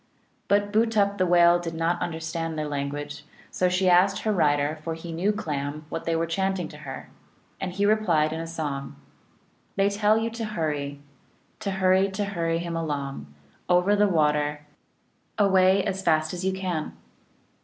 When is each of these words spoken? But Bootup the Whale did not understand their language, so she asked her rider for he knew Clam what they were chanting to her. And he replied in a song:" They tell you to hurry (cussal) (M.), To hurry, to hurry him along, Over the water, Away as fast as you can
But 0.47 0.71
Bootup 0.73 1.19
the 1.19 1.27
Whale 1.27 1.59
did 1.59 1.75
not 1.75 2.01
understand 2.01 2.57
their 2.57 2.67
language, 2.67 3.23
so 3.51 3.69
she 3.69 3.87
asked 3.87 4.21
her 4.23 4.31
rider 4.33 4.79
for 4.83 4.95
he 4.95 5.11
knew 5.11 5.31
Clam 5.31 5.85
what 5.89 6.05
they 6.05 6.15
were 6.15 6.25
chanting 6.25 6.67
to 6.69 6.77
her. 6.77 7.11
And 7.59 7.71
he 7.73 7.85
replied 7.85 8.33
in 8.33 8.39
a 8.39 8.47
song:" 8.47 8.95
They 9.75 9.91
tell 9.91 10.17
you 10.17 10.31
to 10.31 10.45
hurry 10.45 10.93
(cussal) 10.93 10.95
(M.), 10.95 11.01
To 11.59 11.71
hurry, 11.73 12.09
to 12.13 12.25
hurry 12.25 12.57
him 12.57 12.75
along, 12.75 13.31
Over 13.69 13.95
the 13.95 14.07
water, 14.07 14.61
Away 15.37 15.83
as 15.83 16.01
fast 16.01 16.33
as 16.33 16.43
you 16.43 16.51
can 16.53 16.93